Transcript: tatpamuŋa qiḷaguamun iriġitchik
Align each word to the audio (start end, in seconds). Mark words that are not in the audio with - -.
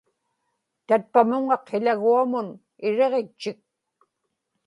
tatpamuŋa 0.87 1.57
qiḷaguamun 1.67 2.49
iriġitchik 2.87 3.61